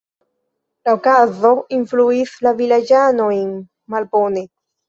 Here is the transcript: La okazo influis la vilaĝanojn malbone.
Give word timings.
La 0.87 0.95
okazo 0.97 1.51
influis 1.77 2.33
la 2.47 2.57
vilaĝanojn 2.63 3.55
malbone. 3.97 4.49